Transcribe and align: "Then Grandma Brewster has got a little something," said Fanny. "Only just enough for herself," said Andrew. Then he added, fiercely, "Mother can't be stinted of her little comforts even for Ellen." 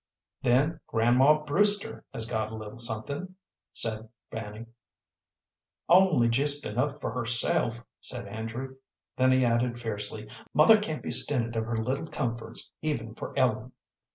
"Then 0.41 0.79
Grandma 0.87 1.43
Brewster 1.43 2.03
has 2.11 2.25
got 2.25 2.51
a 2.51 2.55
little 2.55 2.79
something," 2.79 3.35
said 3.71 4.09
Fanny. 4.31 4.65
"Only 5.87 6.27
just 6.27 6.65
enough 6.65 6.99
for 6.99 7.11
herself," 7.11 7.85
said 7.99 8.27
Andrew. 8.27 8.77
Then 9.15 9.31
he 9.31 9.45
added, 9.45 9.79
fiercely, 9.79 10.27
"Mother 10.55 10.79
can't 10.79 11.03
be 11.03 11.11
stinted 11.11 11.55
of 11.55 11.65
her 11.65 11.77
little 11.83 12.07
comforts 12.07 12.73
even 12.81 13.13
for 13.13 13.37
Ellen." 13.37 13.73